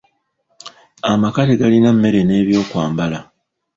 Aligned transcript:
Amaka 1.11 1.39
tegalina 1.49 1.89
mmere 1.95 2.21
n'ebyokwambala. 2.23 3.19